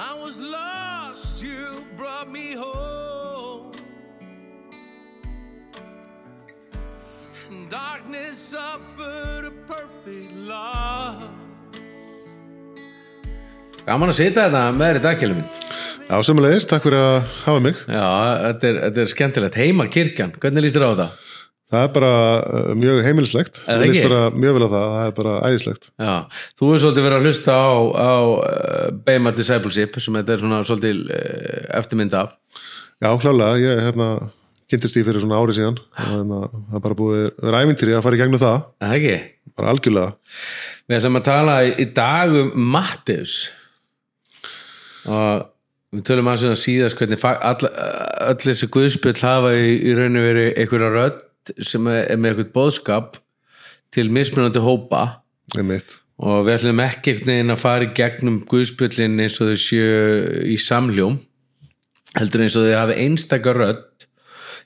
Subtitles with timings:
[0.00, 3.72] I was lost, you brought me home.
[7.50, 11.24] And darkness offered a perfect loss.
[13.88, 15.50] Gaman að sita þetta með þér í dagkjælum minn
[16.08, 18.08] Já, sömulegis, takk fyrir að hafa mig Já,
[18.44, 21.27] þetta er, þetta er skemmtilegt Heima kirkjan, hvernig líst þér á þetta?
[21.68, 22.10] Það er bara
[22.40, 23.58] uh, mjög heimilislegt.
[23.68, 25.90] Er Ég líst bara mjög vel á það, það er bara æðislegt.
[26.00, 26.14] Já,
[26.56, 30.62] þú er svolítið verið að hlusta á, á uh, Bema Discipleship sem þetta er svona
[30.64, 32.32] svolítið uh, eftirmynd af.
[33.04, 34.08] Já, klálega, ég hérna
[34.68, 35.76] kynntist því fyrir svona ári síðan.
[35.92, 38.58] Og hérna, það er bara búið að vera ævintýri að fara í gegnum það.
[38.80, 39.18] Er Það ekki?
[39.58, 40.10] bara algjörlega.
[40.88, 43.36] Við ætlum að tala í, dag um Matteus.
[45.08, 45.46] Og
[45.96, 50.92] við tölum að svona síðast hvernig öll þessi guðspjöld hafa í, í rauninu verið einhverja
[50.96, 51.24] rödd
[51.58, 53.18] sem er, með einhvern bóðskap
[53.94, 55.22] til mismunandi hópa.
[55.56, 55.96] Einmitt.
[56.20, 60.42] og við ætlum ekki einhvern veginn að fara í gegnum guðspjöllin eins og þau séu
[60.50, 61.20] í samhljóm
[62.18, 64.06] heldur eins og þau hafi einstakar rödd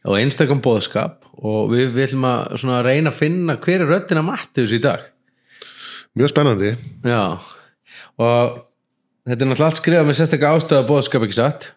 [0.08, 4.24] og einstakam bóðskap og við, við ætlum að svona reyna að finna hver er röddina
[4.26, 5.04] Matteus í dag.
[6.18, 6.74] Mjög spennandi.
[7.06, 7.38] Já,
[8.20, 8.58] og
[9.28, 11.70] þetta er náttúrulega allt skrifað með sérstaklega ástöða bóðskap ekki satt?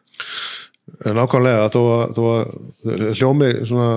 [1.06, 3.90] En ákvæmlega þó að, þó að hljómi svona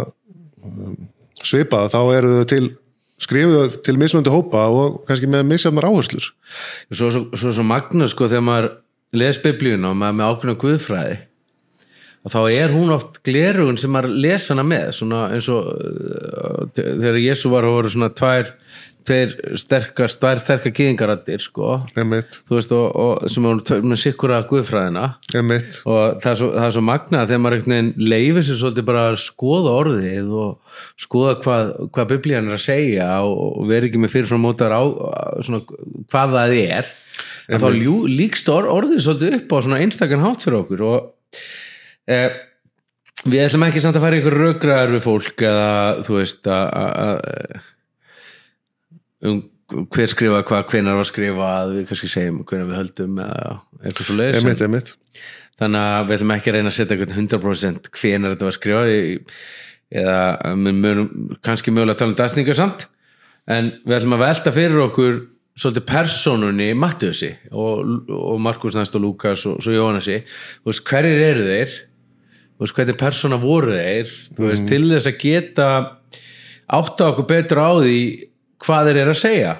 [1.44, 2.64] svipað þá eru þau til
[3.18, 6.28] skrifuðu til mismunandi hópa og kannski með misjafnar áherslur.
[6.92, 8.68] Svo, svo, svo, svo Magnús sko þegar maður
[9.18, 11.16] les biblíuna og maður með ákveðna guðfræði
[12.26, 16.64] og þá er hún oft glerugun sem maður les hana með svona eins og uh,
[16.76, 18.52] þegar Jésu var og voru svona tvær
[19.08, 21.78] tveir sterkar, sterkar gyðingaraddir sko,
[22.52, 25.04] veist og, og sem er með sikkura guðfræðina.
[25.34, 25.80] Einmitt.
[25.88, 29.18] Og það er svo, það er svo magnað þegar maður leifir sér svolítið bara að
[29.24, 34.14] skoða orðið og skoða hvað, hvað biblían er að segja og, og veri ekki með
[34.16, 34.82] fyrirfram mótar á
[35.44, 35.62] svona,
[36.12, 36.92] hvað það er
[37.48, 40.84] en þá ljú, líkst or, orðið svolítið upp á einstakann hátt fyrir okkur.
[40.84, 41.40] Og
[42.08, 42.20] e,
[43.24, 45.72] við ætlum ekki samt að fara ykkur rökraðar við fólk eða
[46.06, 47.74] þú veist að-
[49.26, 54.06] um hver skrifa hvað, hvenar var skrifað við kannski segjum hvenar við höldum eða eitthvað
[54.08, 54.92] svo leiðis einmitt, einmitt.
[55.58, 58.92] Þannig að við ætlum ekki að reyna að setja einhvern 100% hvenar þetta var skrifað
[59.98, 60.20] eða
[60.54, 62.86] við munum kannski mögulega tala um dæsningar samt
[63.48, 65.20] en við ætlum að velta fyrir okkur
[65.58, 70.20] svolítið persónunni Mattiusi og, og Markus næst og Lukas og svo Jónasi.
[70.64, 71.76] Hverjir eru þeir?
[72.58, 74.12] Veist, hvernig persóna voru þeir?
[74.36, 75.68] Þú veist, til þess að geta
[76.78, 77.98] átta okkur betur á því
[78.64, 79.54] hvað þeir eru að segja.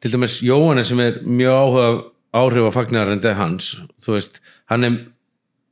[0.00, 1.88] Til dæmis Jóhannes sem er mjög áhuga
[2.40, 3.72] áhrif á fagnarandi hans
[4.04, 4.38] þú veist,
[4.70, 5.00] hann er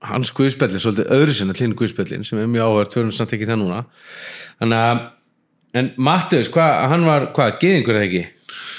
[0.09, 3.63] hans guðspellin, svolítið öðru sinna hlinn guðspellin sem er mjög áhugað, tvörnum samt ekki það
[3.63, 3.81] núna.
[4.61, 5.01] Þannig að
[5.79, 8.25] en Mattius, hann var, hvað, geðingur eða ekki?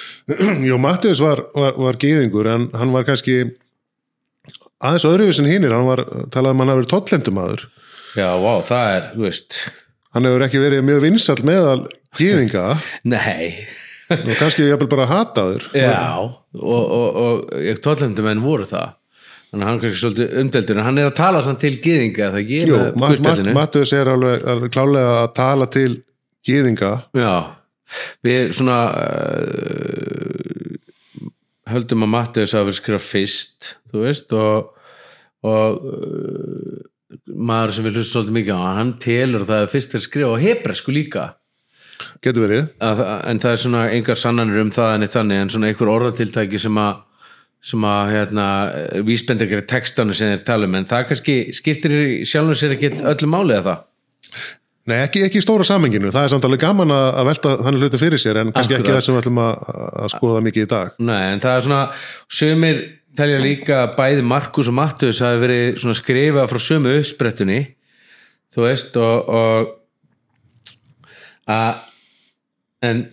[0.69, 3.41] Jó, Mattius var, var, var gýðingur en hann var kannski
[4.80, 7.68] aðeins öðruvis en hinnir, hann var talað um að hann hafi verið tollendumæður.
[8.18, 9.59] Já, vá, það er, þú veist
[10.15, 11.81] hann hefur ekki verið mjög vinsall meðal
[12.17, 12.63] gýðinga
[13.13, 13.51] Nei,
[14.09, 15.67] og kannski jafnvel bara hataður.
[15.77, 18.95] Já og, og, og ég tóllendum en voru það.
[19.49, 21.93] Þannig að hann kannski svolítið umdeldur en hann er að tala samt til ekki?
[22.69, 23.53] Jú, Mat- Mat-.
[23.57, 25.91] Mattius er alveg, alveg klálega að tala til
[26.45, 27.33] gýðinga Já,
[28.25, 30.77] við svona uh,
[31.73, 34.69] höldum að Mattius hafi verið skrifað fyrst þú veist og,
[35.49, 36.79] og uh,
[37.25, 40.31] maður sem við hlusta svolítið mikið á hann telur að það er fyrst að skrifa
[40.33, 41.25] á hebresku líka.
[42.23, 42.71] Getur verið.
[42.83, 46.61] Að, en það er svona engar sannanir um það en þannig en svona einhver orðatiltæki
[46.61, 47.05] sem að
[47.59, 48.43] sem að hérna,
[49.03, 52.93] vísbendir ekki textanu sem þeir tala um en það kannski skiptir í sjálfum sér ekki
[53.03, 53.73] öllu máli eða?
[54.29, 54.47] Það
[54.89, 57.83] Nei, ekki, ekki í stóra samenginu, það er samt alveg gaman að, að velta þannig
[57.83, 58.95] hluti fyrir sér en kannski ekki Akkurat.
[58.97, 59.67] það sem við ætlum að,
[60.03, 60.95] að skoða mikið í dag.
[61.09, 61.81] Nei, en það er svona
[62.39, 62.79] sömur
[63.17, 67.59] telja líka bæði Markus og Mattus hafi verið svona skrifað frá sömu uppsprettunni
[68.53, 69.75] þú veist og, og
[71.49, 71.73] að
[72.85, 73.03] en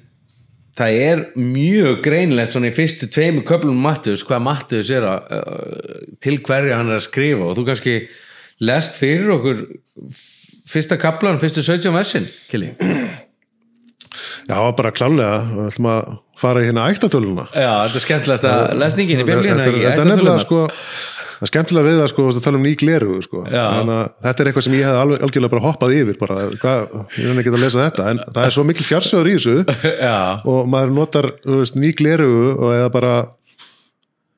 [0.76, 5.20] það er mjög greinlegt svona í fyrstu tveimu köflum Mattus hvað Mattus er að
[6.22, 7.98] til hverju hann er að skrifa og þú kannski
[8.64, 9.64] lest fyrir okkur
[10.66, 12.74] fyrsta kaplan, fyrstu 17 versin Kili.
[14.48, 17.48] Já, bara klálega, við ætlum að fara í hérna ættatöluna.
[17.52, 19.84] Já, þetta er skemmtilegasta lesningin í er- ekki?
[19.84, 20.64] þetta er nefnilega sko
[21.36, 23.42] það er skemmtilega við það sko að tala um ný gleru sko.
[23.44, 26.94] Þannig að þetta er eitthvað sem ég hef alveg, algjörlega bara hoppað yfir bara, hvað,
[27.20, 29.56] ég er ekki að lesa þetta en það er svo mikil fjarsöður í þessu.
[30.08, 30.16] Já,
[30.48, 33.14] og maður notar þú veist, ný gleru og eða bara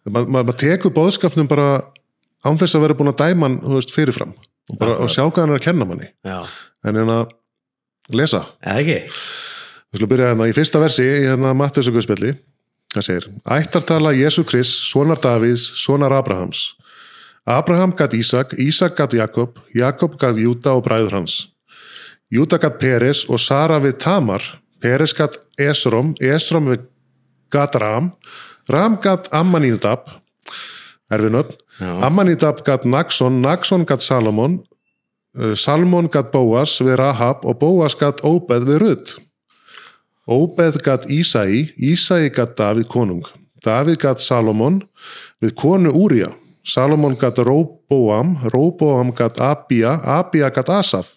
[0.09, 1.69] maður, maður, maður tekur bóðskapnum bara
[2.47, 4.35] án þess að vera búin að dæma hann veist, fyrirfram.
[4.69, 6.11] Og, bara, og sjá hvað hann er að kenna manni.
[6.27, 6.41] Já,
[6.87, 7.21] en hérna
[8.15, 8.43] lesa.
[8.65, 8.99] Eða ekki
[9.89, 12.35] Við skulum byrja hérna í fyrsta versi í hérna Mattiusu Guðspjalli.
[12.93, 16.75] Það segir, ættartala Jésu Krist, sonar Davíðs, sonar Abrahams.
[17.49, 21.37] Abraham gat Ísak, Ísak gat Jakob, Jakob gat Júta og bræður hans.
[22.33, 24.45] Júta gat Peres og Sara við Tamar,
[24.81, 26.85] Peres gat Esrom, Esrom við
[27.53, 28.11] gat Ram,
[28.69, 30.11] Ram gat Ammanínudab,
[31.09, 31.95] erfinöfn, Já.
[32.05, 34.59] Ammanínudab gat Naxon, Naxon gat Salomon,
[35.39, 39.17] eh, Salmon gat Bóas við Rahab og Bóas gat Óbeð við Rutt.
[40.29, 43.25] Óbeð gatt Ísæi, Ísæi gatt Davíð konung,
[43.65, 44.83] Davíð gatt Salomón
[45.41, 51.15] við konu Úrja, Salomón gatt Róboam, Róboam gatt Abia, Abia gatt Asaf,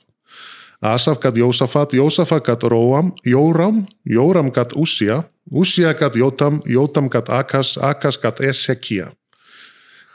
[0.82, 7.30] Asaf gatt Jósafat, Jósafat gatt Róam, Jóram, Jóram gatt Úsja, Úsja gatt Jótam, Jótam gatt
[7.30, 9.12] Akas, Akas gatt Esekia.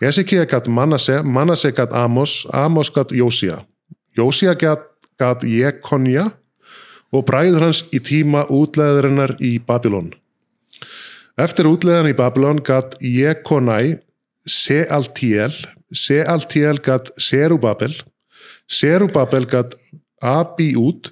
[0.00, 3.66] Esekia gatt Manase, Manase gatt Amos, Amos gatt Jósia.
[4.16, 6.32] Jósia gatt Jekonja,
[7.16, 10.12] og bræður hans í tíma útleðarinnar í Babylon.
[11.40, 13.98] Eftir útleðan í Babylon gat Jekonai
[14.46, 15.52] Sealtiel,
[15.92, 17.94] Sealtiel gat Serubabel,
[18.68, 19.74] Serubabel gat
[20.22, 21.10] Abiút,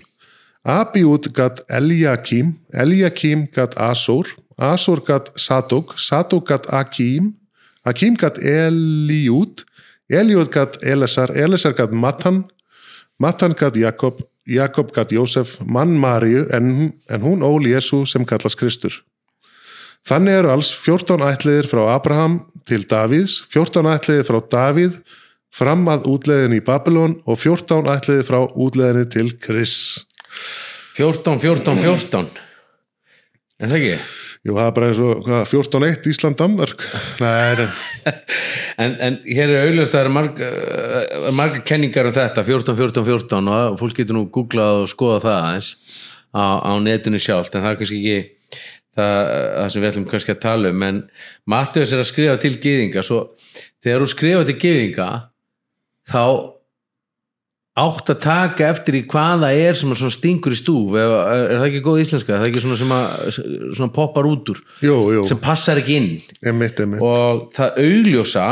[0.64, 7.34] Abiút gat Eliakim, Eliakim gat Asur, Asur gat Sadok, Sadok gat Akim,
[7.84, 9.66] Akim gat Eliút,
[10.08, 12.44] Eliút gat Elesar, Elesar gat Matan,
[13.18, 18.58] Matan gat Jakob, Jakob gat Jósef, mann Maríu, en, en hún ól Jésu sem kallast
[18.60, 19.00] Kristur.
[20.04, 24.98] Þannig eru alls 14 ætliðir frá Abraham til Davíðs, 14 ætliðir frá Davíð
[25.54, 30.04] fram að útleðin í Babylon og 14 ætliðir frá útleðinni til Kris.
[30.98, 32.28] 14, 14, 14
[33.62, 33.96] En það ekki?
[34.44, 36.82] Jú, það er bara eins og hvað, 14-1 Ísland Danmark.
[37.22, 37.68] Nei, nei.
[38.74, 43.04] En, en hér er auðvitað það eru marg, uh, marga kenningar um þetta 14, 14,
[43.06, 45.68] 14 og fólk getur nú googlað og skoða það aðeins
[46.34, 48.64] á, á netinu sjálft en það er kannski ekki
[48.98, 51.00] það, það sem við ætlum kannski að tala um en
[51.54, 53.20] Mattius er að skrifa til gyðinga svo
[53.84, 55.08] þegar þú skrifa til gyðinga
[56.10, 56.24] þá
[57.74, 61.56] átt að taka eftir í hvað það er sem að stingur í stúf er, er
[61.58, 63.38] það ekki góð íslenska, er það ekki svona sem að
[63.74, 64.60] svona poppar út úr?
[64.84, 66.12] Jú, jú, sem passar ekki inn?
[66.46, 67.02] Emitt, emitt.
[67.02, 68.46] og það augljósa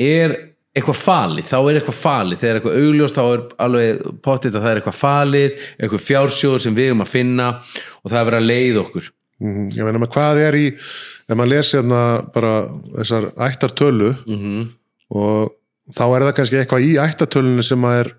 [0.00, 0.38] er
[0.70, 2.40] eitthvað falið, þá er eitthvað falið.
[2.40, 6.76] Þegar eitthvað augljóst þá er alveg potið að það er eitthvað falið, eitthvað fjársjóður sem
[6.76, 9.08] við erum að finna og það er verið að leið okkur.
[9.40, 12.02] Mm, ég meina hvað er í, ef maður lesi hérna
[12.34, 12.52] bara
[12.98, 14.68] þessar ættartölu mm
[15.10, 15.56] og
[15.96, 18.12] þá er það kannski eitthvað í ættartölunni sem er,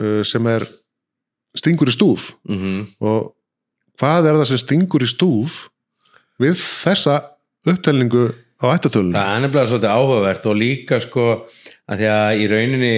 [0.00, 0.66] uh, sem er
[1.56, 2.86] stingur í stúf -hmm.
[3.00, 3.32] og
[3.96, 5.66] hvað er það sem stingur í stúf
[6.42, 7.20] við þessa
[7.66, 8.28] upptelningu
[8.60, 9.16] á ættartölunni?
[9.16, 11.26] það er nefnilega svolítið áhugavert og líka sko
[11.88, 12.96] að því að í rauninni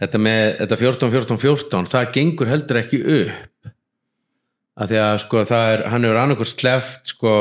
[0.00, 3.72] þetta með þetta 14, 14, 14 það gengur heldur ekki upp
[4.74, 7.34] að því að sko það er hann hefur annarkvært sleft sko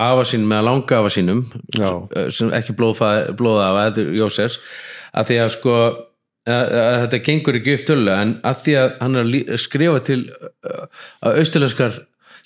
[0.00, 1.42] afa sín með langa afa sínum
[1.76, 1.90] Já.
[2.34, 4.60] sem ekki blóða, afa heldur Jósefs
[5.10, 5.74] að því að sko
[6.48, 10.04] að, að þetta gengur ekki upp tölulega en að því að hann er að skrifa
[10.06, 10.86] til uh,
[11.26, 12.00] að austulenskar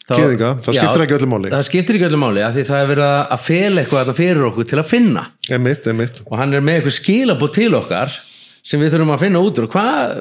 [0.04, 1.50] Gyðinga, það skiptir ekki öllu máli.
[1.54, 4.48] það skiptir ekki öllu máli að því það er verið að fela eitthvað þarna fyrir
[4.50, 5.22] okkur til að finna
[5.56, 6.20] Emitt, emitt.
[6.28, 8.18] og hann er með eitthvað skilabót til okkar
[8.64, 9.66] sem við þurfum að finna út úr.
[9.74, 10.14] Hvað,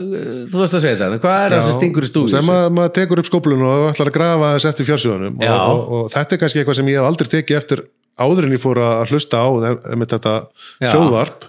[0.52, 2.94] þú veist að segja þetta hvað er það sem stingur í stúi sem maður, maður
[2.98, 5.38] tekur upp skóplun og ætlar að grafa þess eftir fjársjóðunum.
[5.40, 7.84] Og, og, og þetta er kannski eitthvað sem ég hef aldrei tekið eftir
[8.20, 9.48] áður en ég fór að hlusta á
[9.96, 10.36] með þetta
[10.84, 10.92] Já.
[10.92, 11.48] hljóðvarp.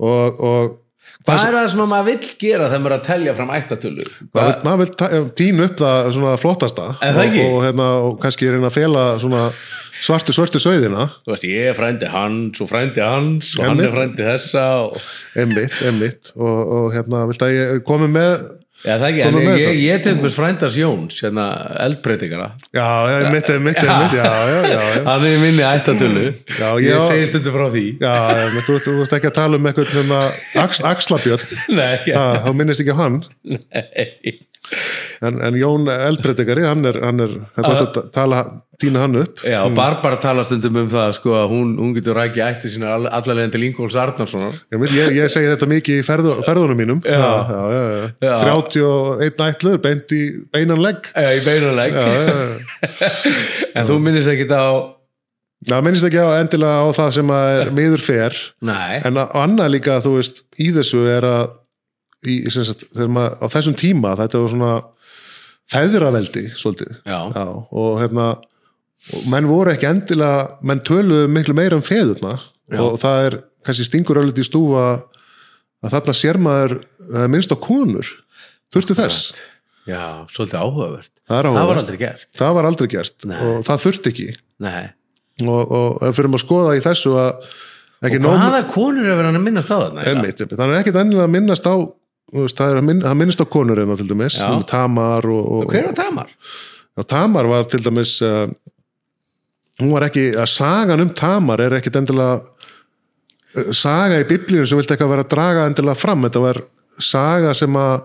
[0.00, 0.76] Og, og
[1.28, 4.06] hvað er það sem að maður vill gera þegar maður er að telja fram ættatölu
[4.32, 8.48] maður vil, maður vil ta- tína upp það svona flottasta og, og, hérna, og kannski
[8.48, 9.02] reyna að fela
[10.00, 11.08] svartu svörtu sauðina.
[11.26, 14.96] Þú veist ég er frændi hans og frændi hans og hann er frændi þessa og...
[15.38, 18.32] emmitt, emmitt og, og hérna, vilt að ég komi með
[18.80, 19.72] já það ekki, en ég, þetta.
[19.76, 21.46] ég til þess frændars Jóns hérna
[21.84, 22.86] eldbreytingara já,
[23.26, 25.02] emmitt, emmitt, emmitt já, já, já, já.
[25.10, 26.22] hann er minni ættatölu
[26.56, 27.84] Já, ég ég- segi stundu frá því.
[28.00, 28.14] Já,
[28.46, 30.20] emmitt, þú, ert ekki að tala um eitthvað hérna,
[30.64, 31.58] ax, axlabjörn.
[31.78, 33.20] Nei, ha, þá minnist ekki hann.
[33.52, 34.38] Nei.
[35.24, 38.42] En, en Jón Eldbreytingari hann er, hann er, hann er að tala
[38.80, 42.16] týna hann upp Já, og Barbara tala stundum um það sko, að hún, hún getur
[42.16, 46.36] rækja ætti sína allarlegin til Ingóls Arnarssonar ég, ég, ég segi þetta mikið í ferðu,
[46.46, 47.18] ferðunum mínum Já.
[47.18, 48.30] já, já, já.
[48.30, 48.36] Já.
[48.46, 50.22] 31 ætlur beint í
[50.54, 53.12] beinan legg Já, í beinuleg já, já, já.
[53.80, 54.64] En þú minnist ekki á
[55.68, 59.34] það minnist ekki á endilega á það sem að er miður fer Nei, en að-
[59.42, 61.50] annað líka þú veist í þessu er að
[62.26, 64.72] í, sem sagt, maður, á þessum tíma þetta var svona
[65.70, 66.96] feðraveldi svolítið.
[67.06, 68.30] Já, Já, og hérna
[69.14, 72.34] og menn voru ekki endilega menn töluðu miklu meira um feðurna
[72.70, 72.80] Já.
[72.84, 73.36] og það er
[73.66, 74.84] kannski stingur öllum í stúfa
[75.80, 76.74] að þarna sér maður
[77.16, 78.08] er minnst á konur.
[78.70, 79.30] Þurfti þess,
[79.88, 81.10] já, svolítið áhugavert.
[81.26, 81.80] Það er Það var áhugavert.
[81.82, 82.28] aldrei gert.
[82.38, 84.28] Það var aldrei gert og það þurfti ekki.
[84.60, 84.84] Nei,
[85.46, 87.48] og, og fyrir að skoða í þessu að
[88.06, 91.26] ekki og nóg hvaða konur er verið að minnast á þarna þannig er ekkit ennilega
[91.26, 91.74] að minnast á
[92.34, 94.46] veist, það, að minn, það minnst á konur einna til dæmis, Já.
[94.46, 96.34] sem Tamar og, og, hver var Tamar?
[96.98, 98.44] og Tamar var til dæmis uh,
[99.80, 104.80] hún var ekki, að sagan um Tamar er ekkit endilega uh, saga í biblíun sem
[104.80, 106.62] vilti eitthvað vera að draga endilega fram, þetta var
[107.00, 107.96] saga sem að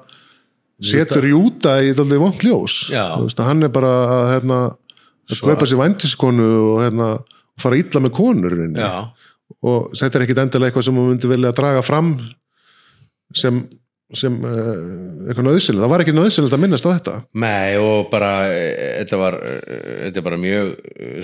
[0.84, 3.16] setur Júta í daldið vond ljós Já.
[3.22, 4.60] Veist, að hann er bara að hérna,
[5.32, 7.12] að kaupa sér væntiskonu og hérna,
[7.62, 8.56] fara illa með konur.
[8.76, 8.92] Já,
[9.66, 12.16] og þetta er ekkit endilega eitthvað sem hún myndi vilja draga fram
[13.36, 13.62] sem,
[14.14, 17.14] sem uh, eitthvað nöðsynlega, það var ekki nöðsynlega að minnast á þetta.
[17.42, 18.60] Nei og bara e,
[19.00, 19.56] þetta var, e,
[20.04, 20.70] þetta er bara mjög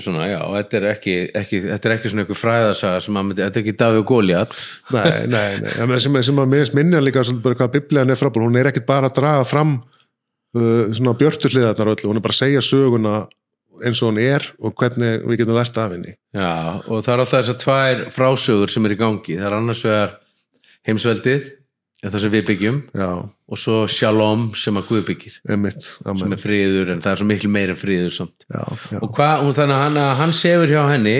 [0.02, 3.44] svona, já, þetta er ekki, ekki þetta er ekki svona einhver fræðasaga sem að myndi,
[3.44, 4.56] þetta er ekki Davíð og Góliat
[4.96, 8.18] nei, nei, nei, en sem, sem að minnst minna líka svolítið bara hvað biblían er
[8.18, 12.34] frábúl, hún er ekkit bara að draga fram uh, svona björturliðarnar öllu, hún er bara
[12.34, 13.22] að segja söguna
[13.86, 16.16] eins og hún er og hvernig við getum lært af henni.
[16.34, 19.82] Já, og það er alltaf þessar tvær frásögur sem er í gangi, það er annars
[19.86, 20.16] vegar
[20.86, 21.50] heimsveldið,
[22.10, 22.78] það sem við byggjum.
[22.98, 25.38] Já, og svo Shalom sem að Guð byggir.
[25.46, 28.46] Einmitt, sem er friður, en það er svo miklu meira friður samt.
[28.48, 31.18] já, já, og hvað, og þannig að hann, hann sefur hjá henni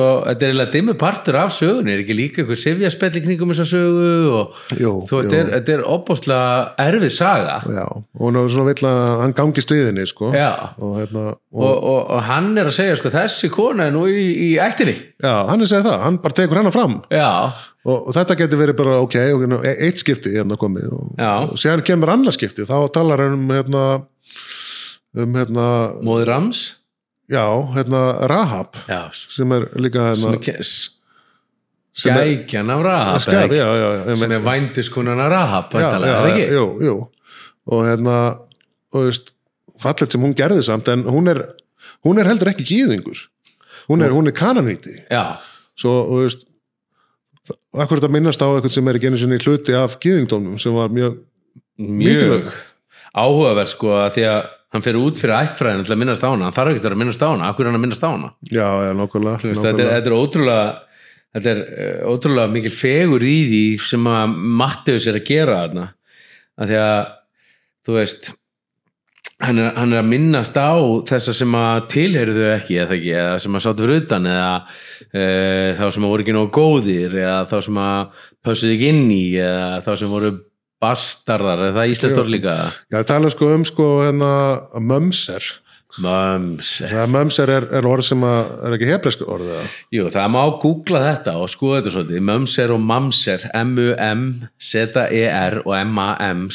[0.00, 3.52] og þetta er eiginlega dimmu partur af sögunni, er ekki líka eitthvað sefjaspell í kringum
[3.52, 6.50] þessa sögu og Jú, þú þetta er, þetta er opbáslega
[6.86, 7.56] erfið saga.
[7.70, 10.30] Já, og er svona vill að hann gangi stuðinni, sko.
[10.30, 14.26] Og hérna, og, og, og, hann er að segja sko, þessi kona er nú í,
[14.46, 14.96] í ættinni.
[15.20, 17.00] Já, hann er að segja það, hann bara tekur hennar fram.
[17.14, 17.30] Já,
[17.86, 21.60] og, þetta getur verið bara ok, og, hérna, e- eitt skipti hérna komið og, og
[21.60, 22.68] síðan kemur annað skipti.
[22.68, 23.84] Þá talar hann um hérna
[25.18, 25.66] um hérna,
[26.06, 26.60] móður Rams
[27.30, 27.46] já,
[27.76, 30.34] hérna Rahab já, sem er líka hérna
[31.94, 33.56] skækjan af Rahab ekki?
[33.56, 36.96] já, já, já, sem er vændiskunan af Rahab jú, jú.
[37.66, 38.16] og hérna
[38.92, 39.32] og veist,
[39.80, 41.44] fallet sem hún gerði samt en hún er,
[42.04, 43.26] hún er heldur ekki gýðingur
[43.88, 45.38] hún er, er kananíti já,
[45.78, 46.46] svo, þú veist
[47.74, 50.90] akkur þetta minnast á eitthvað sem er ekki einu sinni hluti af gýðingdómnum sem var
[50.94, 51.20] mjög
[51.78, 52.50] mjög Mikilvæg.
[53.14, 56.48] áhugaverð sko að því að hann fyrir út fyrir ættfræðin til að minnast á hana,
[56.48, 57.50] hann þarf ekki að minnast á hana.
[57.50, 58.32] Akkur er hann að minnast á hana?
[58.46, 60.66] Já, já, veist, þetta, þetta er ótrúlega
[61.30, 65.88] þetta er eh, ótrúlega mikil fegur í því sem að Matteus er að gera þarna.
[66.60, 67.00] Að því að
[67.86, 68.30] þú veist
[69.40, 70.74] hann er, hann er að minnast á
[71.08, 74.50] þessa sem að tilheyrðu ekki ekki, eða sem að sáttu fyrir utan eða
[75.08, 75.24] e,
[75.78, 79.24] þá sem að voru ekki nógu góðir eða þá sem að pössuðu ekki inn í
[79.40, 80.32] eða þá sem voru
[80.80, 82.54] bastardar, er það íslenskt orð líka
[82.90, 84.30] Já, það tala sko um sko hérna
[84.80, 85.50] mömser.
[86.00, 89.64] Möms Það mömser er, er orð sem að, er ekki hebresk orð eða?
[89.96, 94.22] Jú, það má googla þetta og skoða þetta svolítið, mömser og mamser M-U-M,
[94.70, 96.46] Z-E-R og M-A-M,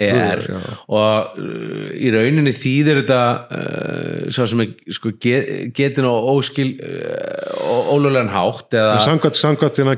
[0.00, 0.60] Z-E-R Já.
[0.88, 3.20] og uh, í rauninni þýðir þetta
[3.52, 9.82] uh, svo sem er sko, get, getin og óskil uh, ólulegan hátt eða Samkvæmt, samkvæmt
[9.82, 9.96] hérna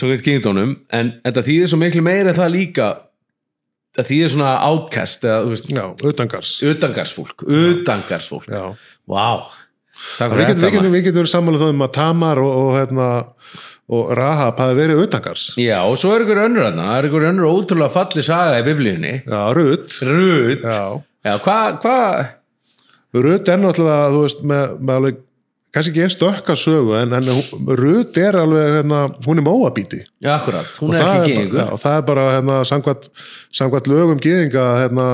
[0.00, 2.90] svo gett gengdónum en þetta þýðir svo miklu meira en það líka
[3.98, 6.56] það þýðir svona outcast eða, veist, Já, utangars.
[6.64, 8.70] utangarsfólk utangarsfólk, Já.
[9.10, 9.26] vá
[10.20, 13.08] Við getum, við getum, við getum verið sammálið um að Tamar og, og hérna
[13.90, 15.48] og Rahab hafi verið utangars.
[15.58, 19.14] Já, og svo er ykkur önnur það er ykkur önnur ótrúlega falli saga í biblíunni.
[19.26, 19.96] Já, Rut.
[20.06, 20.62] Rut.
[20.62, 20.84] Já.
[21.26, 22.28] Já, hvað, hvað,
[23.18, 25.18] Rut er náttúrulega, þú veist, með, með alveg,
[25.74, 30.04] kannski ekki einn stökka sögu, en, en Rut er alveg, hérna, hún er móabíti.
[30.22, 31.34] já, akkurat, hún Og er ekki.
[31.50, 33.10] Já, og það er bara, hérna, samkvæmt,
[33.58, 35.08] samkvæmt lögum gýðinga, hérna,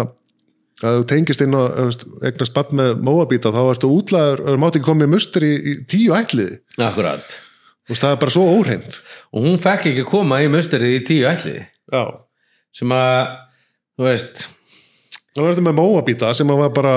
[0.82, 4.88] að þú tengist inn og eignast bann með móabíta, þá ertu útlaður, þú mátt ekki
[4.90, 6.58] komið mustur í, í tíu ætliði.
[6.76, 7.38] Akkurat.
[7.86, 9.00] Veist, það er bara svo óhreint.
[9.32, 11.64] Og hún fekk ekki að koma í musterið í tíu ætliði,
[11.94, 12.02] Já.
[12.74, 13.34] sem að,
[13.96, 14.46] þú veist,
[15.36, 16.96] var þetta með móabíta sem var bara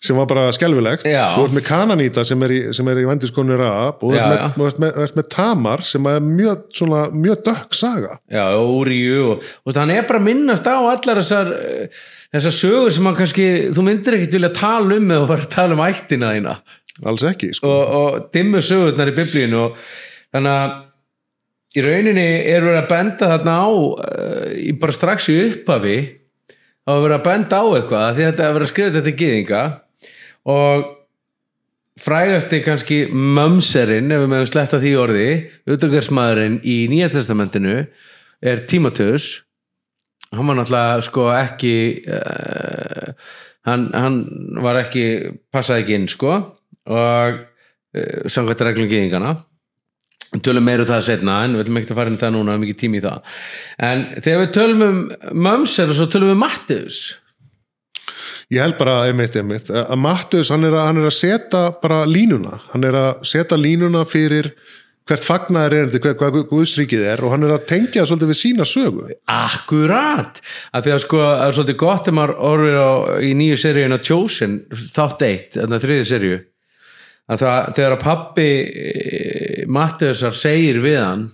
[0.00, 1.34] sem var bara skelfilegt Já.
[1.36, 4.78] þú ert með kananýta sem er í, sem er í vendiskonu rap og þú ert
[4.80, 9.44] ert ert með tamar sem er mjög, svona, mjög dökk saga já, og Úríu og,
[9.66, 12.00] og hann er bara minnast á allar þessar, eh,
[12.34, 16.34] þessar sögur sem kannski, þú myndir ekkit vilja tala um eða bara tala um ættina
[16.36, 16.60] þína.
[17.06, 17.66] alls ekki sko.
[17.66, 19.76] og, og dimmu sögurnar í biblíinu og
[20.34, 20.78] þannig að
[21.70, 25.98] í rauninni er verið að benda þarna á uh, í bara strax í upphafi
[26.50, 29.20] þá er verið að benda á eitthvað því þetta er verið að skrifa þetta í
[29.20, 29.62] gyðinga
[30.50, 30.88] og
[32.00, 35.28] frægasti kannski mömserinn ef við meðum sletta því orði
[35.70, 37.76] utangarsmaðurinn í Nýja testamentinu
[38.40, 39.30] er Tímateus
[40.36, 41.74] hann var náttúrulega sko ekki
[42.06, 43.12] uh,
[43.68, 44.18] hann, hann
[44.62, 45.04] var ekki
[45.52, 46.34] passaði ekki inn sko
[46.90, 49.38] og uh, samkvæmt reglum gyðingana
[50.30, 52.54] Við tölum meira um það setna en við ætlum ekki að fara inn það núna,
[52.62, 53.32] ekki tími í það.
[53.82, 55.00] En þegar við tölum um
[55.42, 57.00] Mömser og svo tölum við Matteus.
[58.50, 62.86] Ég held bara einmitt, einmitt að Mattus, hann er að, að setja bara línuna, hann
[62.86, 64.52] er að setja línuna fyrir
[65.08, 68.66] hvert fagnaðar er hvað, hvað Guðsríkið er og hann er að tengja svolítið við sína
[68.68, 69.08] sögu.
[69.30, 70.38] Akkurat,
[70.72, 72.90] af því að sko það er svolítið gott ef maður orður á,
[73.26, 74.60] í nýju seríun á Chosen,
[74.94, 76.38] þátt eitt þarna þriði seríu
[77.30, 81.26] að það, þegar að pappi e, Mattiusar segir við hann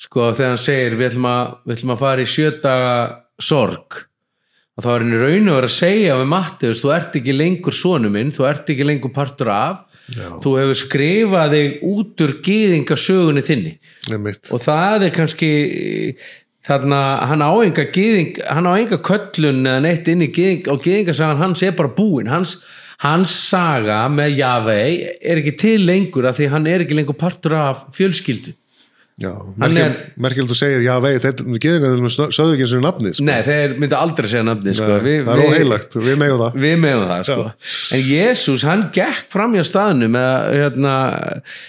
[0.00, 2.96] sko þegar hann segir við ætlum að, við ætlum að fara í sjötaga
[3.40, 4.00] sorg
[4.74, 7.76] að þá er henni raun og verið að segja við Mattius, þú ert ekki lengur
[7.76, 9.82] sonu minn, þú ert ekki lengur partur af.
[10.04, 10.36] Já.
[10.44, 13.70] þú hefur skrifað þig út úr gýðingasögunni þinni.
[14.12, 15.52] Einmitt, og það er kannski
[16.64, 16.98] þarna,
[17.30, 21.40] hann á enga gýðing, hann á enga köllun eða neitt inn í gýðing, og gýðingasagan
[21.40, 22.58] hans er bara búinn, hans,
[23.04, 27.56] hans saga með Javei er ekki til lengur af því hann er ekki lengur partur
[27.56, 28.52] af fjölskyldu
[29.22, 32.00] er- merkilegt þú segir já vei, þetta er geðingar
[32.34, 33.26] sögðu ekki eins og nafnið sko.
[33.28, 34.88] Nei, þeir myndu aldrei segja nafni sko.
[34.90, 37.44] Nei, við, það er óheilagt, við megum það við meðum það sko.
[37.94, 40.96] en Jésús hann gekk fram hjá staðinu með hérna,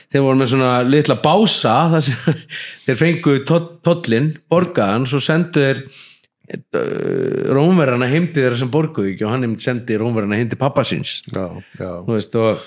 [0.09, 2.41] þeir voru með svona litla bása sem
[2.87, 9.35] þeir fengu tollin, borgaðan svo sendu þeir uh, rómverðana heimdi þeirra sem borguðu ekki og
[9.35, 11.45] hann sendi rómverðana heimdi pappa síns já,
[11.77, 11.91] já.
[12.01, 12.65] þú veist og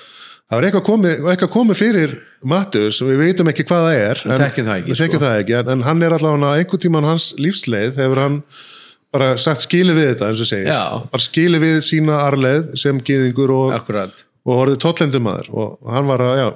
[0.49, 2.15] það var eitthvað komið, fyrir
[2.49, 5.21] Mattus, við veitum ekki hvað það er en- það ekki, sko.
[5.25, 8.39] það ekki en, en hann er allavega einhvern tímann hans lífsleið hefur hann
[9.13, 10.83] bara sagt skili við þetta eins og segir, Já.
[11.13, 14.25] bara skili við sína arleið sem geðingur og, akkurat.
[14.49, 16.49] og orðið tollendumæður og hann var að, já,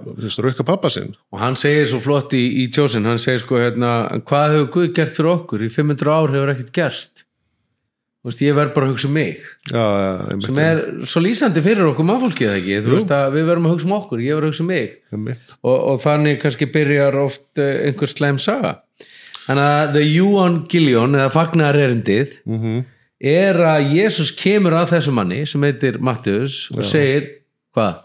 [0.44, 1.14] rukka pappa sinn.
[1.32, 4.92] Og hann segir svo flott í, í tjósin hann segir sko hérna hvað hefur Guð
[4.96, 5.64] gert fyrir okkur?
[5.64, 7.24] Í 500 ár hefur ekkert gerst
[8.22, 11.64] þú veist ég verð bara að hugsa um mig já, já, sem er svo lýsandi
[11.64, 14.46] fyrir okkur mannfólkið ekki, þú veist að við verðum að hugsa um okkur ég verð
[14.46, 14.94] að hugsa um mig.
[15.62, 18.76] Og, og þannig kannski byrjar oft uh, einhver slæm saga.
[19.42, 22.82] Þannig að The Evangelion eða fagnar erindið Mm
[23.22, 27.28] er að Jésús kemur að þessu manni sem heitir Mattius og segir
[27.74, 28.02] hvað?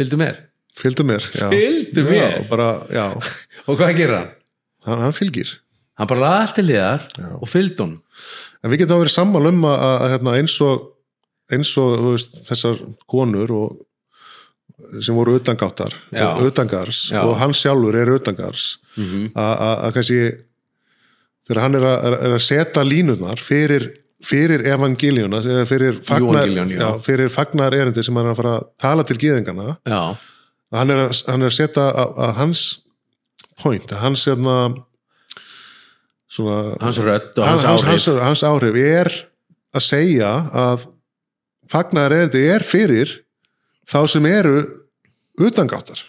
[0.00, 0.40] Fylgdu mér.
[0.80, 1.46] Fylgdu mér já.
[1.52, 2.40] Fylgdu mér?
[2.50, 2.70] bara,
[3.68, 4.30] og hvað gerir hann?
[4.86, 5.52] hann, hann fylgir.
[6.00, 7.30] Hann bara laði allt til Já.
[7.36, 7.96] og fylgdu hann
[8.60, 10.82] En við getum að vera sammála um að, að, að hérna, eins og,
[11.52, 13.78] eins og veist, þessar konur og,
[15.04, 15.94] sem voru utangáttar
[16.44, 17.22] utangars Já.
[17.22, 19.26] og hann sjálfur er utangars mm -hmm.
[19.34, 20.20] að, kannski
[21.46, 23.88] þegar hann er að, er að setja línunar fyrir,
[24.24, 29.16] fyrir evangeliuna eða fyrir fagnar, fagnar erindi sem hann er að fara að tala til
[29.16, 30.16] gýðingana Já,
[30.72, 32.64] hann er að, hann er að setja að, að hans
[33.62, 34.56] point, að hans hérna,
[36.30, 38.22] svona hans rödd og hans, hans, hans, áhrif.
[38.22, 39.10] hans, hans áhrif er
[39.74, 40.86] að segja að
[41.70, 43.12] fagnar erindi er fyrir
[43.90, 44.62] þá sem eru
[45.40, 46.00] utangáttar.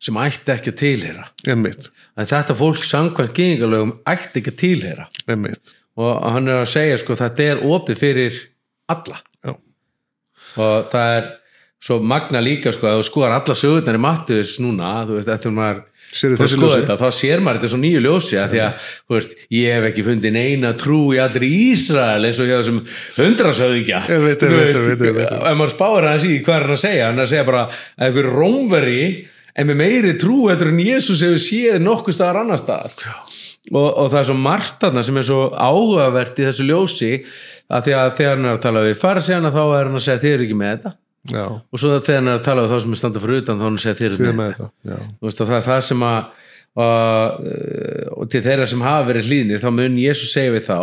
[0.00, 5.08] Sem ætti ekki að einmitt, en þetta fólk samkvæmt gynningalögum ætti ekki að tilheyra.
[5.28, 5.74] Einmitt.
[6.00, 8.40] Og hann er að segja sko þetta er opið fyrir
[8.90, 9.20] alla.
[9.44, 9.54] Já.
[10.56, 11.28] og það er
[11.80, 15.54] svo magna líka sko að þú skoðar alla sögurnar í Mattius núna þú veist eftir
[15.54, 19.76] maður Þetta þá sér maður þetta svo nýju ljósi að því að þú veist ég
[19.76, 22.80] hef ekki fundið neina trú í allri Ísrael eins og hjá þessum
[25.20, 25.34] veit.
[25.38, 28.08] ef maður spáir hans í hvað er hann að segja hann að segja bara að
[28.08, 29.04] einhver rómveri
[29.54, 33.06] en með meiri trú heldur en Jésús hefur séð nokkuð staðar annar staðar.
[33.70, 37.12] Og, og það er svo margt þarna sem er svo áhugavert í þessu ljósi
[37.70, 40.22] að því að þegar hann er að tala við farisegana þá er hann að segja
[40.24, 40.94] þið eru ekki með þetta
[41.28, 43.60] já, og svo þegar hann er að tala við þá sem er standa fyrir utan
[43.60, 46.20] þá hann eru þið með með þetta veist, það er það sem að
[46.80, 47.46] og,
[48.14, 50.80] og til þeirra sem hafa verið hlýðnir þá mun Jésús segja við þá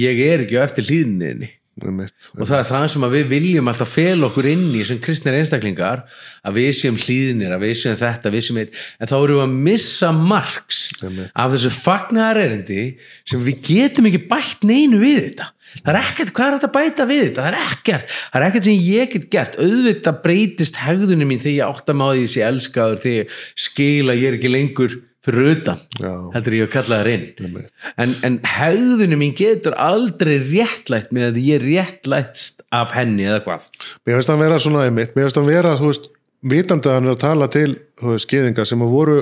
[0.00, 1.50] ég er ekki á eftir hlýðninni
[1.84, 6.04] og það er það sem við viljum alltaf fel okkur inn í sem kristnir einstaklingar
[6.46, 9.44] að við séum hlýðnir, að við séum þetta við séum eitt, en þá erum við
[9.46, 11.32] að missa Einmitt.
[11.34, 12.84] af þessu fagnar erindi
[13.28, 15.50] sem við getum ekki bætt neinu við þetta.
[15.70, 17.42] Það er ekkert, hvað er þetta að bæta við þetta?
[17.44, 19.60] Það er ekkert, það er ekkert sem ég get gert.
[19.60, 23.38] Auðvitað breytist hegðunum mín þegar ég átta má því sé elskaður þegar ég
[23.68, 26.12] skil að ég er ekki lengur fyrir utan Já.
[26.34, 31.42] heldur ég að kalla það einmitt, en, en hegðunum mín getur aldrei réttlætt með að
[31.44, 33.66] ég réttlættst af henni eða hvað
[34.06, 36.08] mér finnst hann vera svona einmitt mér finnst hann vera, þú veist,
[36.54, 37.68] vitandi að hann er að tala til,
[38.00, 39.18] þú veist, geðingar sem að voru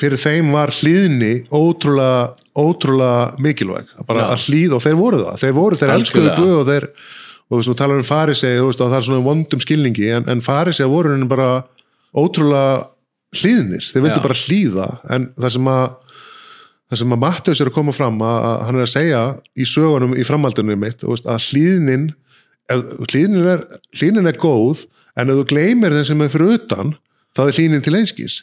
[0.00, 4.32] fyrir þeim var hlýðni ótrúlega, ótrúlega mikilvæg, að bara Já.
[4.32, 6.34] að hlýð og þeir voru það, þeir voru, þeir elskuðu.
[6.40, 6.88] Guð og þeir,
[7.46, 8.04] og þú veist, við tala um
[8.66, 11.50] veist, og það er svona vondum skilningi, en, en farisegi voru henni bara
[12.16, 12.86] ótrúlega
[13.42, 15.86] hlýðnir, þeir vildu bara hlýða, en það sem að
[16.86, 19.22] það sem að Matteus er að koma fram að, að hann er að segja
[19.58, 22.12] í sögunum í framhaldinu mitt, að hlýðnin
[22.66, 23.64] hlýðnin, er,
[23.98, 26.94] hlýðnin er góð en ef þú gleymir þeim sem er fyrir utan
[27.36, 28.40] þá er hlýðnin til einskís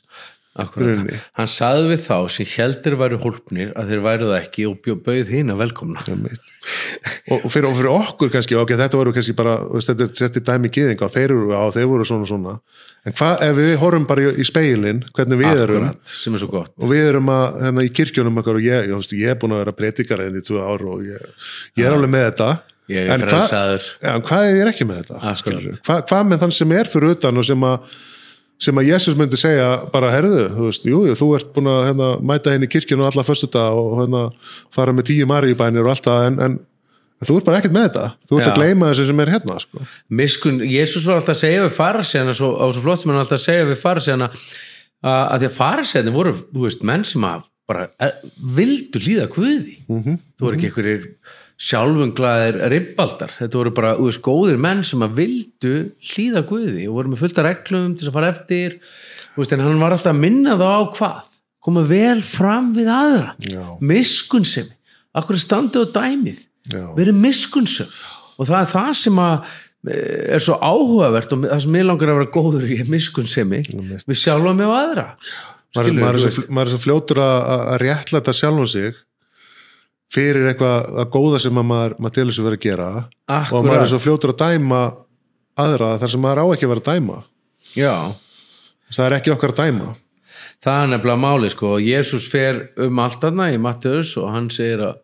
[0.54, 1.08] Akkurat.
[1.34, 5.32] Hann saði við þá sem heldur væru hólpnir að þeir væru það ekki og bauð
[5.34, 10.06] hinn að velkomna og, fyrir, og fyrir okkur kannski, ok, þetta voru kannski bara þetta
[10.06, 11.34] er setti dæmi gýðinga og þeir,
[11.74, 12.54] þeir voru svona svona.
[13.02, 16.52] En hvað ef við horfum bara í, speilin hvernig við erum Akkurat, sem er svo
[16.54, 16.72] gott.
[16.78, 19.66] Og við erum að, hérna, í kirkjunum okkar og ég, ég, ég er búin að
[19.66, 21.28] vera breytikar enn í tvö ár og ég,
[21.82, 22.54] ég er alveg með þetta.
[22.94, 25.36] Ég er ja, en hvað ég er ekki með þetta?
[25.88, 27.94] Hva, hvað með þann sem er fyrir utan og sem að
[28.62, 32.10] sem að Jésús myndi segja bara herðu, þú veist, jú, þú ert búin að hérna,
[32.22, 34.22] mæta henni í kirkjunu alla föstudag og hérna,
[34.76, 36.60] fara með tíu maríubænir og allt það en, en,
[37.20, 38.52] en þú ert bara ekkert með þetta þú ert Já.
[38.54, 39.86] að gleyma þessu sem er hérna sko.
[40.10, 43.40] miskun, Jésús var alltaf að segja við farisæðina svo, á svo flott sem hann alltaf
[43.42, 47.50] að segja við farisæðina að, að því að farisæðina voru þú veist, menn sem að
[47.68, 48.16] bara eh,
[48.58, 50.18] vildu hlýða kvöði mm Mhm.
[50.40, 51.06] þú voru ekki einhverjir
[51.62, 55.74] sjálfunglaðir ribbaldar, þetta voru bara þú veist, góðir menn sem að vildu
[56.12, 58.80] hlýða kvöði og voru með fullta reglum til þess að fara eftir.
[59.38, 61.30] Veist, en hann var alltaf að minna þá á hvað?
[61.64, 63.36] Koma vel fram við aðra.
[63.80, 64.76] Miskunnsemi,
[65.16, 66.42] akkur standið á dæmið?
[66.98, 67.94] Verið miskunnsum
[68.40, 69.34] og það er það sem að
[69.92, 74.20] eh, er svo áhugavert og það sem ég langar að vera góður í miskunnsemi við
[74.20, 75.08] sjálfa mig og aðra.
[75.74, 78.98] Skilurðu, maður, er svo, fljótur að, að að réttlæta sjálfum sig
[80.14, 82.90] fyrir eitthvað að góða sem að maður, maður til þess að vera að gera.
[82.94, 83.92] Og maður er Akkurat.
[83.94, 84.82] svo fljótur að dæma
[85.64, 87.18] aðra þar sem maður á ekki að vera að dæma.
[87.74, 87.96] Já,
[88.94, 89.92] það er ekki okkar að dæma.
[90.64, 94.86] Það er nefnilega máli sko, Jésús fer um allt aðna í Matteus og hann segir
[94.86, 95.02] að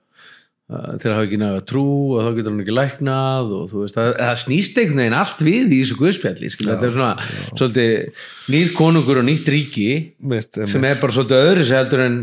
[0.69, 3.95] að þeir hafa ekki næga trú og þá getur hann ekki læknað og þú veist,
[3.97, 8.69] það, snýst einhvern veginn allt við í þessu guðspjalli, skilja, þetta er svona svolítið nýr
[8.77, 9.87] konungur og nýtt ríki
[10.29, 12.19] mitt, sem er bara svolítið öðru sem heldur en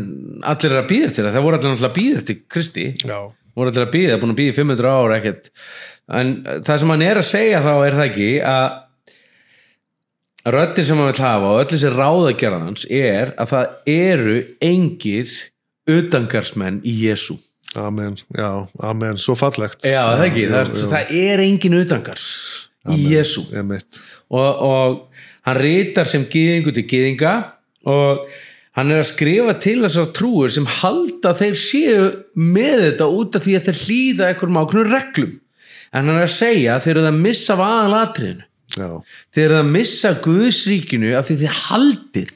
[0.47, 1.27] allir er að býða eftir.
[1.27, 2.85] Það, það voru allir náttúrulega að býða eftir Kristi.
[3.03, 3.17] Já,
[3.59, 5.49] voru allir að býða, það er búin að býða í 500 ára ekkert.
[6.17, 8.67] En uh, það sem hann er að segja þá er það ekki að
[10.55, 15.35] röddin sem hann vil hafa og öll þessi ráðagerðans er að það eru engir
[15.91, 17.35] utangarsmenn í Jésu
[17.75, 19.17] amen, já, amen.
[19.21, 19.83] Svo fallegt.
[19.85, 22.27] Já það ekki, það, er, það er engin utangars
[22.87, 24.99] í Jésu og, og
[25.47, 27.33] hann rítar sem gýðingu til gýðinga
[27.87, 28.27] og
[28.77, 33.45] hann er að skrifa til þessar trúur sem halda þeir séu með þetta út af
[33.47, 35.31] því að þeir hlýða einhverjum ákveðnum reglum.
[35.95, 38.43] En hann er að segja að þeir eru að missa af aðalatriðinu.
[38.77, 38.89] Já,
[39.33, 42.33] þeir eru að missa Guðsríkinu af því þeir haldið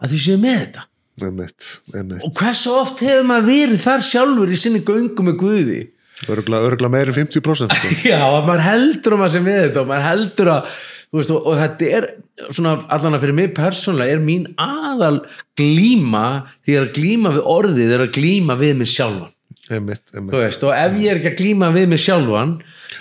[0.00, 0.84] að þeir séu með þetta
[1.20, 5.26] er mitt, er mitt og hversu oft hefur maður verið þar sjálfur í sinni göngu
[5.26, 5.80] með Guði?
[6.28, 7.90] Örgla, örgla meir en 50% sko.
[8.10, 10.72] Já, að maður heldur að maður sem við þetta og maður heldur að
[11.16, 12.08] veist, og, og þetta er
[12.50, 15.22] svona allan að fyrir mig persónlega er mín aðal
[15.58, 16.26] glíma
[16.66, 19.32] því að glíma við orðið er að glíma við mig sjálfan.
[19.70, 22.56] Er er mitt veist, og ef ég er ekki að glíma við mig sjálfan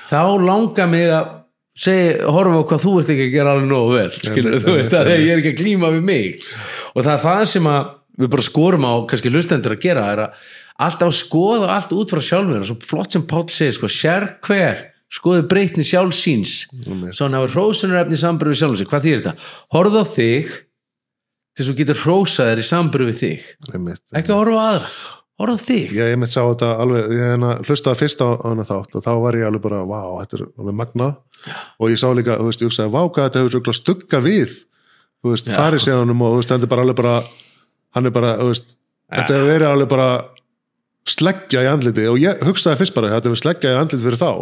[0.10, 1.36] þá langar mig að
[1.80, 4.94] segja, horfa á hvað þú ert ekki að gera alveg nógu vel skilur, þú veist,
[4.94, 6.44] einmitt, að ég er ekki að glíma við mig.
[6.94, 10.24] Og það er það sem að við bara skorum á kannski hlustendur að gera er
[10.28, 10.48] að
[10.86, 15.46] alltaf skoða allt út frá sjálfur svo flott sem Páll segir, sko, sér hver skoðu
[15.50, 17.16] breytni sjálf síns Einmitt.
[17.18, 18.90] svo hann hafa hrósunarefni í sambröðu við sjálf sig.
[18.92, 19.48] Hvað þýr þetta?
[19.74, 20.52] Horfðu á þig
[21.58, 23.48] til þú getur hrósað þér í sambröðu við þig.
[23.74, 24.92] Er mitt, ekki horfa á aðra,
[25.42, 25.96] horfðu á þig.
[25.98, 29.40] Ég einmitt sá þetta alveg, ég hérna hlustaði fyrst á, hana þátt og þá var
[29.40, 31.20] ég alveg bara, vá, þetta er alveg magnað.
[31.82, 34.56] Og ég sá líka, þú veist, ég hugsaði, vá, hvað þetta hefur stugga við,
[35.24, 35.58] þú veist, Já.
[35.58, 37.18] farið séðanum og þú veist, þetta er bara alveg bara
[37.96, 38.76] hann er bara, veist,
[39.10, 40.10] þetta hefur verið alveg bara
[41.10, 44.34] sleggja í andliti og ég hugsaði fyrst bara, þetta hefur sleggja í andliti fyrir þá,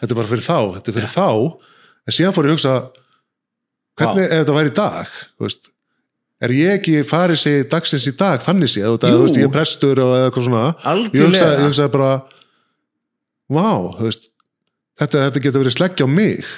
[0.00, 1.28] þetta er bara fyrir þá þetta er fyrir þá,
[2.04, 2.74] en síðan fór ég að hugsa
[4.00, 5.70] hvernig ef þetta væri í dag, veist
[6.40, 8.96] er ég ekki farið sig dagsins í dag þannig séð,
[9.36, 10.64] ég er prestur og eitthvað svona.
[10.70, 11.28] Ég algjörlega.
[11.28, 12.10] hugsaði, ég hugsaði bara
[13.50, 14.26] þú veist
[15.00, 16.48] þetta, þetta getur verið sleggja á mig.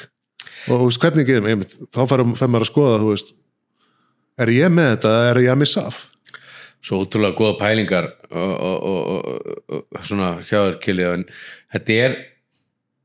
[0.71, 3.35] Og veist, hvernig mig þá fær maður að skoða, veist
[4.41, 6.01] er ég með þetta, er ég að missa af
[6.83, 9.25] svo útrúlega góða pælingar og, og, og,
[9.71, 11.25] og, og svona hjáður kilið en
[11.77, 12.17] þetta er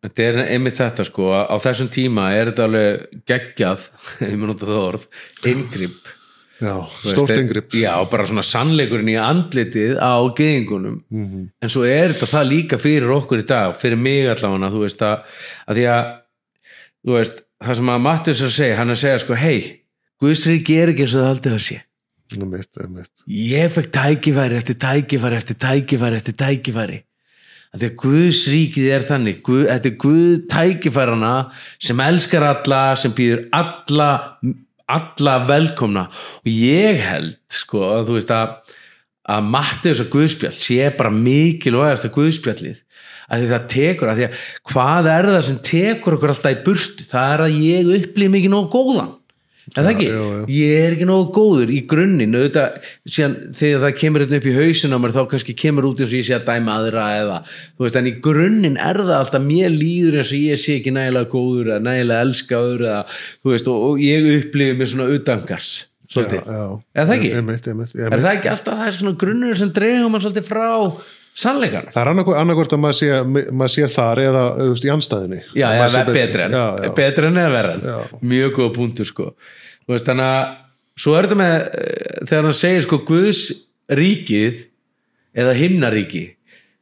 [0.07, 3.87] þetta er einmitt þetta sko á þessum tíma er þetta alveg geggjað
[4.29, 5.07] ég mun nota það orð,
[5.51, 6.13] inngrip.
[6.57, 6.73] Já,
[7.05, 11.43] stórt yngripp já, bara svona sannleikurinn í andlitið á geðingunum Mhm.
[11.61, 15.03] en svo er þetta það líka fyrir okkur í dag fyrir mig allavega, þú veist
[15.05, 15.21] að,
[15.69, 16.07] að því að
[17.05, 19.59] þú veist, það sem að Mattius er að segja, hann er að segja sko, hei,
[20.17, 21.77] Guðsríki er ekki eins og það haldið að sé
[22.35, 23.11] einmitt, einmitt.
[23.27, 27.03] ég fekk tækifæri eftir tækifæri eftir tækifæri eftir tækifæri.
[27.77, 29.41] Því að Guðs ríkið er þannig.
[29.45, 31.33] Guð, þetta er Guð tækifærana
[31.83, 34.09] sem elskar alla, sem býður alla,
[34.87, 36.07] alla velkomna.
[36.41, 38.55] Og ég held sko að þú veist að
[39.27, 42.83] að Mattius og Guðspjall sé bara mikilvægast að Guðspjallið.
[43.27, 46.61] Að því það tekur, að því að hvað er það sem tekur okkur alltaf í
[46.63, 49.09] burtu, það er að ég upplýði mikið nóg góðan
[49.75, 50.07] er það ekki?
[50.07, 50.43] já, já.
[50.53, 54.55] ég er ekki nógu góður í grunninn auðvitað, síðan þegar það kemur hérna upp í
[54.55, 57.41] hausin á mér þá kannski kemur út eins og ég sé að dæma aðra eða,
[57.75, 60.95] þú veist, en í grunninn er það alltaf mér líður eins og ég sé ekki
[60.95, 63.03] nægilega góður eða nægilega elskaður eða,
[63.43, 65.71] þú veist, og, og ég upplifi mér svona utangars,
[66.07, 66.65] svolítið já, já.
[66.95, 67.31] Er það ekki?
[67.41, 68.13] Einmitt, einmitt, einmitt.
[68.15, 70.67] er það ekki alltaf það er svona grunnur sem dreigum mann svolítið frá
[71.37, 73.09] sannleikan Það er annarkvort að maður sé,
[73.51, 77.97] maður sé þar eða veist, í anstæðinni já, já, betri en, en eða Já.
[78.21, 79.27] mjög góða punktur sko
[79.87, 80.55] veist, þannig að
[80.97, 83.43] svo er þetta með eh, þegar hann segir sko Guðs
[83.97, 84.65] ríkið
[85.37, 86.25] eða himnaríki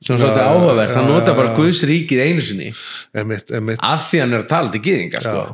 [0.06, 1.54] sem er svolítið áhugavert, hann nota bara.
[1.58, 2.72] Guðs ríkið einu sinni
[3.80, 5.46] af því hann er að tala til gyðinga sko.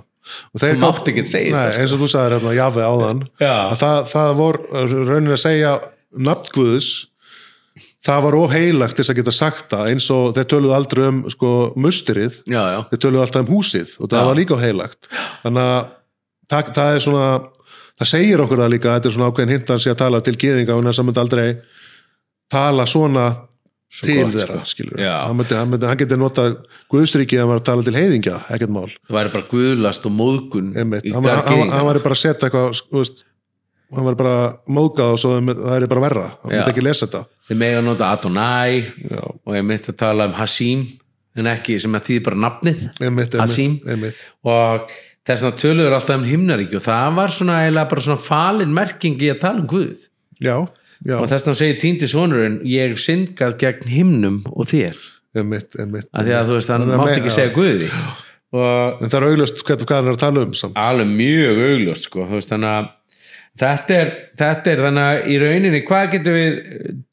[0.51, 1.81] Og þeir Þú mátt ekki segja Nei, þetta, sko.
[1.81, 3.53] eins og þú sagðir hérna Jafi áðan Já.
[3.55, 4.59] að það, það vor
[5.09, 5.71] raunin að segja
[6.27, 6.89] nafn Guðs
[8.05, 11.19] það var of heilagt þess að geta sagt það eins og þeir töluðu aldrei um
[11.29, 14.27] sko musterið, já, já, þeir töluðu alltaf um húsið og það Já.
[14.29, 15.11] var líka of heilagt.
[15.43, 15.91] Þannig að
[16.51, 17.27] það, það er svona
[18.01, 20.75] það segir okkur það líka, þetta er svona ákveðin hintan sé að tala til geðinga
[20.75, 21.47] og þess að myndi aldrei
[22.51, 23.29] tala svona
[23.91, 24.71] Svo til gott, þeirra, sko.
[24.71, 26.53] skilur hann, myndi, hann, myndi, hann geti notað
[26.93, 28.85] Guðstriki að að tala til heiðingja, ekkert mál.
[29.09, 33.25] Það væri bara guðlast og móðgun Einmitt, hann, var bara að setja eitthvað þú veist,
[33.95, 34.35] hann var bara
[34.71, 37.21] móðgað og svo það er bara verra, hann myndi ekki lesa þetta.
[37.49, 40.85] Þeir mega nota Adonai já, og ég mitt að tala um Hasim
[41.35, 42.83] en ekki sem að þýði bara nafnið.
[43.01, 43.77] Einmitt, Hasim.
[43.85, 44.27] einmitt, einmitt.
[44.43, 44.91] og
[45.27, 49.19] þess að töluður alltaf um himnaríki og það var svona eiginlega bara svona falin merking
[49.21, 50.07] í að tala um Guð.
[50.41, 50.55] Já,
[51.05, 54.97] já, og þess að hann segir týndi sonurinn ég syngað gegn himnum og þér.
[55.37, 57.91] Einmitt, einmitt af því að þú veist hann að me- ekki segja Guði.
[58.51, 60.75] Og en það er augljóst hvað hann er að tala um samt.
[60.75, 62.89] alveg mjög augljóst sko, þú veist þannig að
[63.59, 64.09] þetta er,
[64.39, 66.53] þetta er þannig að í rauninni hvað getum við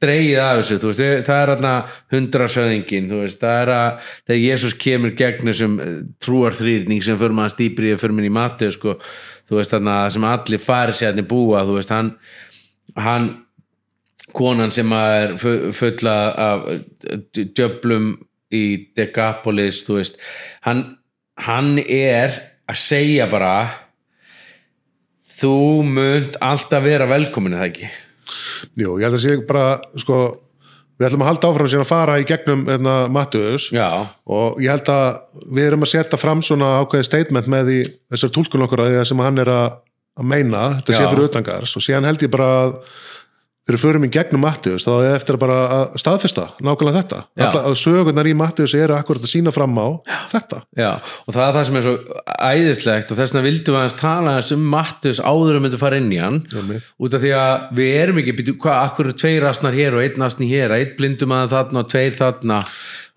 [0.04, 0.76] dreigið af þessu?
[0.84, 1.72] Veist, það er þarna
[2.14, 7.98] hundrasöðingin það er að þegar Jésús kemur gegn þessum eh, trúarþrýrning sem fyrir maður stýprið
[8.02, 8.94] fyrir minn í mati sko,
[9.50, 12.14] þú veist þannig að sem allir fari sérni búa þú veist, hann
[12.96, 13.28] hann
[14.36, 16.64] konan sem er fu- fulla af
[17.34, 18.12] djöflum
[18.54, 18.64] í
[18.96, 20.16] Decapolis þú veist,
[20.64, 20.84] hann,
[21.44, 23.52] hann er að segja bara
[25.38, 25.54] þú
[25.86, 27.88] munt alltaf vera velkomin er það ekki?
[28.78, 29.66] Jú, ég held að sé bara
[30.00, 30.20] sko,
[30.98, 33.88] við ætlum að halda áfram síðan að fara í gegnum hérna, Mattius já,
[34.28, 37.78] og ég held að við erum að setja fram svona ákveðið statement með því
[38.14, 39.68] þessar túlkun okkur að því sem hann er að,
[40.18, 41.10] að meina, þetta sé Já.
[41.12, 42.74] fyrir utangars og síðan held ég bara að
[43.68, 47.18] þegar við förum í gegnum Mattius þá er eftir að bara að staðfesta nákvæmlega þetta.
[47.36, 47.44] Já.
[47.48, 49.88] Alla, sögurnar í Mattius eru akkurat að sína fram á
[50.32, 50.62] þetta.
[50.78, 50.88] Já,
[51.26, 54.36] og það er það sem er svo æðislegt og þess vegna vildum við aðeins tala
[54.56, 56.40] um Mattus áður um myndi fara inn í hann.
[56.96, 60.24] Út af því að við erum ekki hvað, akkur eru tveir asnar hér og einn
[60.24, 60.72] asni hér?
[60.78, 62.62] Einn blindum að þarna og tveir þarna.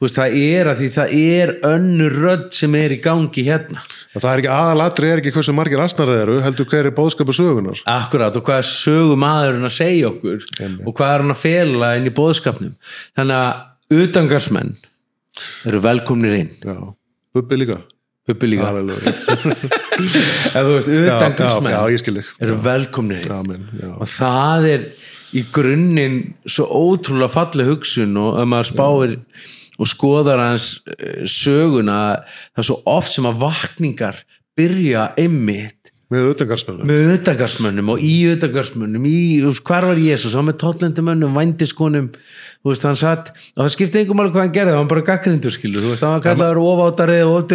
[0.02, 3.84] Veist, það er að því það er önnur rödd sem er í gangi hérna
[4.19, 7.80] það er ekki aðalatri er ekki hversu margir asnar eru heldur hver er bóðskapu sögunar
[7.88, 10.47] Akkurat og hvað sögu maðurinn að segja okkur?
[10.60, 10.86] Einmitt.
[10.88, 12.74] og hvað er hann að fela inn í bóðskapnum
[13.19, 14.76] þannig að utangarsmenn
[15.67, 16.52] eru velkomnir inn.
[16.63, 16.78] Já,
[17.36, 17.80] Bubbi líka.
[18.30, 23.34] Uppi líka, ef þú veist já, já, utangarsmenn já, eru velkomnir inn.
[23.34, 23.89] Amen, já.
[23.95, 24.86] og það er
[25.34, 29.15] í grunninn svo ótrúlega falleg hugsun og ef maður spáir
[29.82, 32.00] og skoðar hans eh, söguna
[32.54, 34.24] það er svo oft sem að vakningar
[34.58, 35.82] byrja einmitt
[36.89, 38.12] með utangarsmönnum og í
[39.48, 42.10] veist, hvar var Jésús, hann með tollendumönnum vændiskonum,
[42.60, 45.06] þú veist, hann satt og það skipti engum alveg hvað hann gerði, hann var bara
[45.08, 47.48] gaggrindur skilur, þú veist, hann var kallaður ofátari og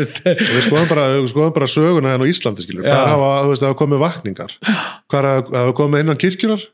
[0.00, 0.20] veist.
[0.26, 2.96] Við skoðum bara, skoðum bara söguna hérna á Íslandi skilur, Já.
[2.98, 3.32] hvað hafa,
[3.84, 4.58] komið vakningar?
[5.12, 6.66] Hvað hafa komið innan kirkjunar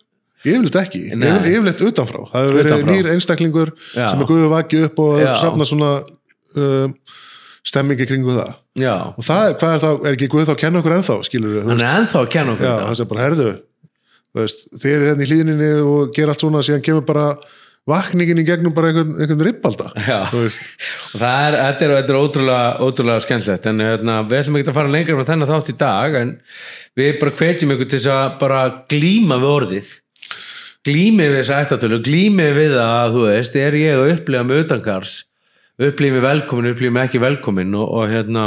[0.44, 2.24] yfirleitt ekki, yfirleitt utanfrá.
[2.32, 2.94] Það hefur verið Utanfrá.
[2.94, 4.06] nýr einstaklingur Já.
[4.10, 5.32] sem er guðu vakið upp og Já.
[5.42, 7.14] safna svona uh,
[7.68, 8.52] stemmingi kringu það.
[8.78, 11.16] Já, og það er, hvað er þá, er ekki guð þá að kenna okkur ennþá
[11.26, 13.48] skilur við, hann er ennþá að kenna okkur já, hann segir bara, herðu
[14.28, 17.24] þú veist, þið er hérna í hlýðninni og gera allt svona, síðan kemur bara
[17.88, 20.18] vakningin í gegnum bara einhvern, einhvern rippalda Já.
[20.30, 20.62] þú veist,
[21.10, 23.68] og það er, þetta er, þetta er ótrúlega, ótrúlega skemmtilegt.
[23.72, 26.34] En hérna, við ætlum ekki að fara lengra með þennan þátt í dag en
[27.02, 28.60] við bara hvetjum ykkur til þess að bara
[28.92, 29.94] glíma við orðið
[30.88, 34.62] glímið við þessa ættatölu glímið við það að þú veist er ég að upplifa með
[34.64, 35.16] utangars
[35.78, 38.46] upplifa mig velkomin, upplifa mig ekki velkomin og, og hérna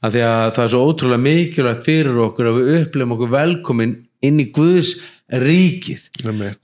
[0.00, 3.96] að því að það er svo ótrúlega mikilvægt fyrir okkur að við upplifum okkur velkomin
[4.20, 4.94] inn í Guðs
[5.30, 6.02] ríkið.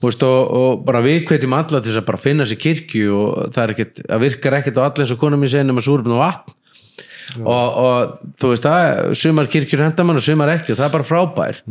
[0.03, 3.53] Veist, og, og bara við hvetjum alla til þess að bara finna sér kirkju og
[3.55, 6.15] það er ekkert, það virkar ekkert á alla eins og konum í segja nema súrfn
[6.15, 6.56] og vatn
[7.41, 10.95] og, og þú veist það sumar kirkjur henda mann og sumar ekki og það er
[10.95, 11.63] bara frábært.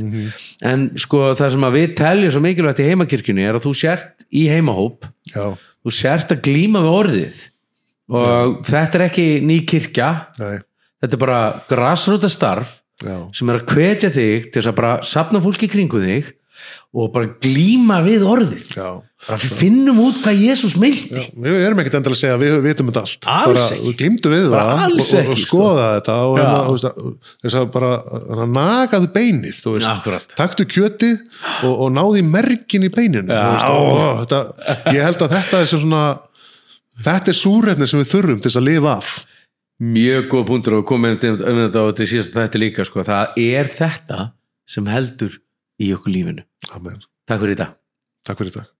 [0.66, 4.26] En sko það sem að við teljum svo mikilvægt í heimakirkjunni er að þú sért
[4.30, 5.08] í heimahóp.
[5.32, 7.42] Já, þú sért að glíma við orðið.
[8.16, 10.10] Og þetta er ekki ný kirkja.
[10.38, 10.58] Nei,
[11.02, 11.40] þetta er bara
[11.70, 13.16] grassrúta starf Já.
[13.36, 16.30] sem er að hvetja þig til að bara sapna fólki kringu þig
[16.96, 18.88] og bara glíma við orðið Já.
[19.26, 22.90] bara finnum út hvað Jésús meinti Já, við erum ekkert endilega að segja við vitum
[22.90, 23.86] þetta allt Alls bara, ekki.
[23.86, 27.04] við glýmdu við Bara það og, og, ekki, og skoða þetta og hérna,
[27.44, 27.92] þess að bara
[28.30, 30.36] hana, nagaðu beinið þú veist, Akkúrat.
[30.38, 31.22] taktu kjötið
[31.66, 34.42] og, og náði merkin í beininu veist, og, þetta,
[34.96, 36.04] ég held að þetta er sem svona
[37.06, 39.16] þetta er súrefni sem við þurfum til þess að lifa af
[39.76, 43.02] mjög góð punktur og komið um um þetta og til síðast þetta líka sko.
[43.04, 44.20] það er þetta
[44.66, 45.34] sem heldur
[45.80, 47.02] í okkur lífinu Amen.
[47.26, 47.74] takk fyrir þetta
[48.26, 48.76] Takk fyrir þetta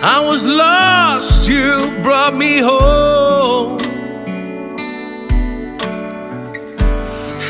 [0.00, 3.80] I was lost, you brought me home.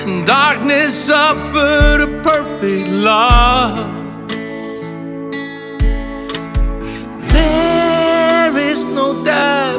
[0.06, 3.86] And darkness suffered a perfect loss.
[7.32, 9.78] There is no doubt